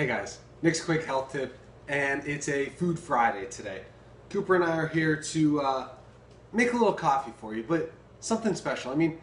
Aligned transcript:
Hey 0.00 0.06
guys, 0.06 0.38
Nick's 0.62 0.82
quick 0.82 1.04
health 1.04 1.30
tip, 1.30 1.58
and 1.86 2.26
it's 2.26 2.48
a 2.48 2.70
Food 2.70 2.98
Friday 2.98 3.44
today. 3.50 3.82
Cooper 4.30 4.54
and 4.54 4.64
I 4.64 4.74
are 4.74 4.86
here 4.88 5.14
to 5.14 5.60
uh, 5.60 5.88
make 6.54 6.72
a 6.72 6.76
little 6.78 6.94
coffee 6.94 7.34
for 7.36 7.54
you, 7.54 7.66
but 7.68 7.92
something 8.18 8.54
special. 8.54 8.92
I 8.92 8.94
mean, 8.94 9.18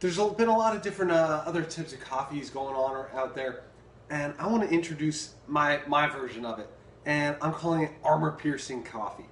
there's 0.00 0.16
been 0.16 0.48
a 0.48 0.56
lot 0.56 0.74
of 0.74 0.80
different 0.80 1.12
uh, 1.12 1.42
other 1.44 1.62
types 1.62 1.92
of 1.92 2.00
coffees 2.00 2.48
going 2.48 2.74
on 2.74 3.04
out 3.14 3.34
there, 3.34 3.64
and 4.08 4.32
I 4.38 4.46
want 4.46 4.66
to 4.66 4.74
introduce 4.74 5.34
my 5.48 5.82
my 5.86 6.08
version 6.08 6.46
of 6.46 6.60
it, 6.60 6.70
and 7.04 7.36
I'm 7.42 7.52
calling 7.52 7.82
it 7.82 7.90
armor 8.02 8.30
piercing 8.30 8.84
coffee. 8.84 9.28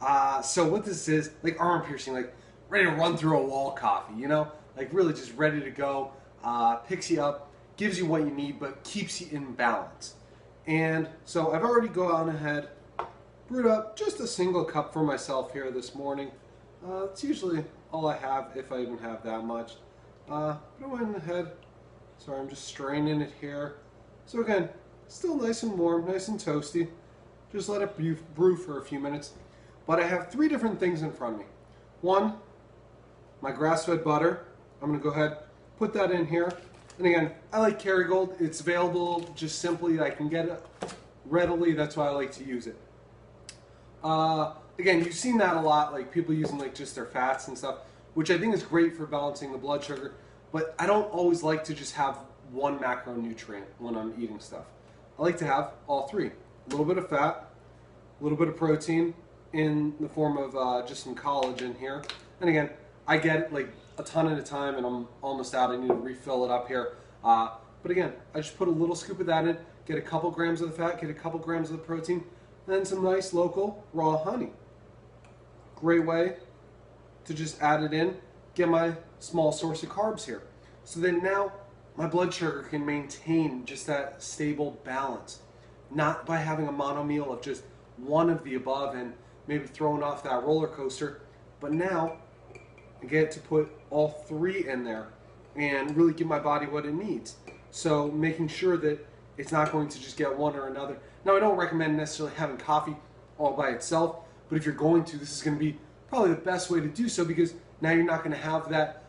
Uh, 0.00 0.42
so 0.42 0.68
what 0.68 0.84
this 0.84 1.06
is, 1.08 1.30
like 1.44 1.60
armor 1.60 1.86
piercing, 1.86 2.12
like 2.12 2.34
ready 2.68 2.86
to 2.86 2.90
run 2.90 3.16
through 3.16 3.38
a 3.38 3.46
wall 3.46 3.70
coffee, 3.70 4.14
you 4.18 4.26
know, 4.26 4.50
like 4.76 4.88
really 4.92 5.12
just 5.12 5.32
ready 5.36 5.60
to 5.60 5.70
go. 5.70 6.10
Uh, 6.42 6.74
picks 6.74 7.08
you 7.08 7.22
up, 7.22 7.52
gives 7.76 7.98
you 7.98 8.06
what 8.06 8.22
you 8.22 8.32
need, 8.32 8.58
but 8.58 8.82
keeps 8.82 9.20
you 9.20 9.28
in 9.30 9.52
balance. 9.52 10.16
And 10.66 11.08
so 11.24 11.52
I've 11.52 11.62
already 11.62 11.88
gone 11.88 12.28
ahead, 12.30 12.68
brewed 13.48 13.66
up 13.66 13.96
just 13.96 14.20
a 14.20 14.26
single 14.26 14.64
cup 14.64 14.92
for 14.92 15.02
myself 15.02 15.52
here 15.52 15.70
this 15.70 15.94
morning. 15.94 16.30
Uh, 16.86 17.04
it's 17.04 17.22
usually 17.22 17.64
all 17.92 18.06
I 18.06 18.16
have, 18.16 18.52
if 18.54 18.72
I 18.72 18.80
even 18.80 18.98
have 18.98 19.22
that 19.24 19.44
much. 19.44 19.72
Uh, 20.28 20.56
but 20.80 20.86
I 20.86 21.02
went 21.02 21.16
ahead, 21.16 21.52
sorry, 22.18 22.40
I'm 22.40 22.48
just 22.48 22.66
straining 22.66 23.20
it 23.20 23.32
here. 23.40 23.76
So 24.26 24.40
again, 24.40 24.70
still 25.08 25.36
nice 25.36 25.62
and 25.62 25.78
warm, 25.78 26.06
nice 26.06 26.28
and 26.28 26.40
toasty. 26.40 26.88
Just 27.52 27.68
let 27.68 27.82
it 27.82 27.96
brew 28.34 28.56
for 28.56 28.80
a 28.80 28.82
few 28.82 28.98
minutes. 28.98 29.32
But 29.86 30.00
I 30.00 30.06
have 30.06 30.30
three 30.30 30.48
different 30.48 30.80
things 30.80 31.02
in 31.02 31.12
front 31.12 31.34
of 31.34 31.40
me. 31.40 31.46
One, 32.00 32.34
my 33.42 33.52
grass-fed 33.52 34.02
butter. 34.02 34.46
I'm 34.80 34.88
going 34.88 34.98
to 34.98 35.04
go 35.04 35.10
ahead, 35.10 35.38
put 35.78 35.92
that 35.92 36.10
in 36.10 36.26
here. 36.26 36.50
And 36.98 37.06
again, 37.06 37.32
I 37.52 37.58
like 37.58 37.80
Kerrygold. 37.80 38.40
It's 38.40 38.60
available 38.60 39.20
just 39.34 39.58
simply. 39.58 40.00
I 40.00 40.10
can 40.10 40.28
get 40.28 40.46
it 40.46 40.62
readily. 41.26 41.72
That's 41.72 41.96
why 41.96 42.06
I 42.06 42.10
like 42.10 42.32
to 42.32 42.44
use 42.44 42.66
it. 42.66 42.76
Uh, 44.02 44.52
again, 44.78 45.04
you've 45.04 45.14
seen 45.14 45.38
that 45.38 45.56
a 45.56 45.60
lot, 45.60 45.92
like 45.92 46.12
people 46.12 46.34
using 46.34 46.58
like 46.58 46.74
just 46.74 46.94
their 46.94 47.06
fats 47.06 47.48
and 47.48 47.56
stuff, 47.56 47.78
which 48.14 48.30
I 48.30 48.38
think 48.38 48.54
is 48.54 48.62
great 48.62 48.96
for 48.96 49.06
balancing 49.06 49.50
the 49.50 49.58
blood 49.58 49.82
sugar. 49.82 50.14
But 50.52 50.74
I 50.78 50.86
don't 50.86 51.10
always 51.10 51.42
like 51.42 51.64
to 51.64 51.74
just 51.74 51.94
have 51.94 52.18
one 52.52 52.78
macronutrient 52.78 53.64
when 53.78 53.96
I'm 53.96 54.14
eating 54.22 54.38
stuff. 54.38 54.66
I 55.18 55.22
like 55.22 55.38
to 55.38 55.46
have 55.46 55.72
all 55.86 56.06
three. 56.06 56.28
A 56.28 56.70
little 56.70 56.84
bit 56.84 56.98
of 56.98 57.08
fat, 57.08 57.50
a 58.20 58.22
little 58.22 58.38
bit 58.38 58.48
of 58.48 58.56
protein 58.56 59.14
in 59.52 59.94
the 60.00 60.08
form 60.08 60.36
of 60.36 60.56
uh, 60.56 60.86
just 60.86 61.02
some 61.04 61.14
collagen 61.14 61.78
here. 61.78 62.02
And 62.40 62.48
again, 62.48 62.70
I 63.06 63.18
get 63.18 63.52
like 63.52 63.68
a 63.98 64.02
ton 64.02 64.28
at 64.28 64.38
a 64.38 64.42
time 64.42 64.76
and 64.76 64.86
I'm 64.86 65.08
almost 65.22 65.54
out. 65.54 65.70
I 65.70 65.76
need 65.76 65.88
to 65.88 65.94
refill 65.94 66.44
it 66.44 66.50
up 66.50 66.68
here. 66.68 66.96
Uh, 67.22 67.50
but 67.82 67.90
again, 67.90 68.12
I 68.34 68.40
just 68.40 68.56
put 68.56 68.68
a 68.68 68.70
little 68.70 68.96
scoop 68.96 69.20
of 69.20 69.26
that 69.26 69.46
in, 69.46 69.58
get 69.86 69.98
a 69.98 70.02
couple 70.02 70.30
grams 70.30 70.60
of 70.60 70.70
the 70.70 70.76
fat, 70.76 71.00
get 71.00 71.10
a 71.10 71.14
couple 71.14 71.38
grams 71.38 71.70
of 71.70 71.76
the 71.76 71.82
protein, 71.82 72.24
then 72.66 72.84
some 72.84 73.02
nice 73.04 73.32
local 73.32 73.84
raw 73.92 74.16
honey. 74.16 74.50
Great 75.76 76.04
way 76.06 76.36
to 77.26 77.34
just 77.34 77.60
add 77.60 77.82
it 77.82 77.92
in, 77.92 78.16
get 78.54 78.68
my 78.68 78.94
small 79.18 79.52
source 79.52 79.82
of 79.82 79.90
carbs 79.90 80.24
here. 80.24 80.42
So 80.84 81.00
then 81.00 81.22
now 81.22 81.52
my 81.96 82.06
blood 82.06 82.32
sugar 82.32 82.66
can 82.70 82.84
maintain 82.84 83.64
just 83.64 83.86
that 83.86 84.22
stable 84.22 84.80
balance. 84.84 85.40
Not 85.90 86.26
by 86.26 86.38
having 86.38 86.68
a 86.68 86.72
mono 86.72 87.04
meal 87.04 87.32
of 87.32 87.42
just 87.42 87.64
one 87.96 88.30
of 88.30 88.42
the 88.44 88.54
above 88.54 88.94
and 88.94 89.12
maybe 89.46 89.66
throwing 89.66 90.02
off 90.02 90.24
that 90.24 90.42
roller 90.42 90.68
coaster, 90.68 91.20
but 91.60 91.72
now 91.72 92.16
get 93.08 93.30
to 93.32 93.40
put 93.40 93.70
all 93.90 94.08
three 94.08 94.68
in 94.68 94.84
there 94.84 95.08
and 95.56 95.96
really 95.96 96.12
give 96.12 96.26
my 96.26 96.38
body 96.38 96.66
what 96.66 96.84
it 96.84 96.94
needs. 96.94 97.36
So 97.70 98.10
making 98.10 98.48
sure 98.48 98.76
that 98.78 99.04
it's 99.36 99.52
not 99.52 99.72
going 99.72 99.88
to 99.88 100.00
just 100.00 100.16
get 100.16 100.36
one 100.36 100.54
or 100.54 100.68
another. 100.68 100.98
Now 101.24 101.36
I 101.36 101.40
don't 101.40 101.56
recommend 101.56 101.96
necessarily 101.96 102.34
having 102.36 102.56
coffee 102.56 102.96
all 103.38 103.52
by 103.52 103.70
itself, 103.70 104.18
but 104.48 104.56
if 104.56 104.64
you're 104.64 104.74
going 104.74 105.04
to, 105.04 105.16
this 105.16 105.32
is 105.34 105.42
going 105.42 105.56
to 105.56 105.64
be 105.64 105.78
probably 106.08 106.30
the 106.30 106.40
best 106.40 106.70
way 106.70 106.80
to 106.80 106.88
do 106.88 107.08
so 107.08 107.24
because 107.24 107.54
now 107.80 107.90
you're 107.90 108.04
not 108.04 108.22
going 108.22 108.34
to 108.34 108.42
have 108.42 108.68
that 108.68 109.04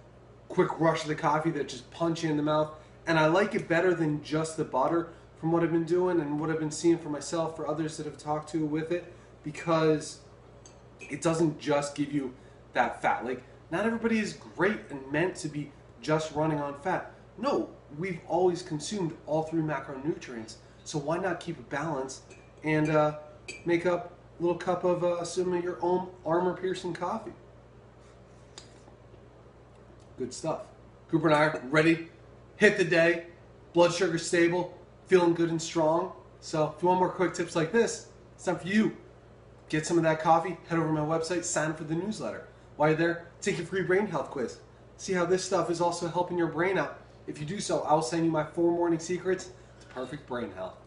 quick 0.50 0.80
rush 0.80 1.04
of 1.04 1.08
the 1.08 1.16
coffee 1.16 1.52
that 1.52 1.68
just 1.68 1.90
punch 1.92 2.24
you 2.24 2.30
in 2.30 2.38
the 2.38 2.44
mouth. 2.44 2.72
And 3.08 3.20
I 3.20 3.28
like 3.28 3.54
it 3.54 3.68
better 3.68 3.94
than 3.94 4.24
just 4.24 4.58
the 4.58 4.64
butter 4.64 5.10
from 5.40 5.52
what 5.52 5.62
I've 5.64 5.72
been 5.72 5.86
doing 5.86 6.20
and 6.20 6.40
what 6.40 6.50
I've 6.50 6.60
been 6.60 6.72
seeing 6.72 6.98
for 6.98 7.10
myself, 7.10 7.56
for 7.56 7.68
others 7.68 7.98
that 7.98 8.06
have 8.06 8.18
talked 8.18 8.50
to 8.52 8.66
with 8.66 8.92
it, 8.92 9.14
because 9.44 10.22
it 11.00 11.22
doesn't 11.22 11.60
just 11.60 11.94
give 11.94 12.12
you 12.12 12.34
that 12.74 13.02
fat. 13.02 13.26
Like 13.26 13.44
not 13.72 13.86
everybody 13.86 14.20
is 14.20 14.34
great 14.56 14.80
and 14.90 15.12
meant 15.12 15.36
to 15.38 15.48
be 15.48 15.72
just 16.02 16.34
running 16.34 16.60
on 16.60 16.80
fat. 16.82 17.12
No, 17.38 17.70
we've 17.98 18.20
always 18.28 18.62
consumed 18.62 19.16
all 19.26 19.44
three 19.44 19.62
macronutrients. 19.62 20.56
So 20.84 21.00
why 21.00 21.18
not 21.18 21.40
keep 21.40 21.60
a 21.60 21.64
balance 21.64 22.22
and 22.64 22.90
uh, 22.90 23.18
make 23.66 23.86
up 23.86 24.14
a 24.40 24.44
little 24.44 24.58
cup 24.58 24.84
of 24.84 25.04
uh, 25.04 25.26
your 25.62 25.80
own 25.82 26.10
armor-piercing 26.26 26.94
coffee? 26.94 27.34
Good 30.18 30.34
stuff. 30.34 30.62
Cooper 31.10 31.28
and 31.28 31.36
I 31.36 31.46
are 31.46 31.62
ready. 31.70 32.10
Hit 32.58 32.78
the 32.78 32.86
day. 32.86 33.26
Blood 33.74 33.94
sugar 33.94 34.18
stable. 34.18 34.78
Feeling 35.08 35.34
good 35.34 35.50
and 35.50 35.62
strong. 35.62 36.14
So 36.40 36.74
if 36.76 36.82
you 36.82 36.88
want 36.88 37.00
more 37.00 37.10
quick 37.10 37.34
tips 37.34 37.56
like 37.56 37.72
this, 37.72 38.08
it's 38.36 38.46
time 38.46 38.58
for 38.58 38.68
you. 38.68 38.96
Get 39.68 39.86
some 39.86 39.98
of 39.98 40.04
that 40.04 40.22
coffee. 40.22 40.58
Head 40.68 40.80
over 40.80 40.88
to 40.88 40.94
my 40.94 41.00
website. 41.02 41.44
Sign 41.44 41.72
up 41.72 41.78
for 41.78 41.84
the 41.84 41.96
newsletter. 41.96 42.48
While 42.78 42.90
you're 42.90 42.98
there, 42.98 43.28
take 43.42 43.58
your 43.58 43.66
free 43.66 43.84
brain 43.84 44.08
health 44.08 44.30
quiz. 44.32 44.60
See 44.98 45.14
how 45.14 45.26
this 45.26 45.44
stuff 45.44 45.70
is 45.70 45.82
also 45.82 46.08
helping 46.08 46.38
your 46.38 46.48
brain 46.48 46.78
out. 46.78 47.00
If 47.28 47.40
you 47.40 47.46
do 47.46 47.60
so, 47.60 47.82
I'll 47.82 48.02
send 48.02 48.26
you 48.26 48.32
my 48.32 48.44
four 48.44 48.72
morning 48.72 49.00
secrets 49.00 49.52
to 49.80 49.88
perfect 49.88 50.28
brain 50.28 50.52
health. 50.52 50.78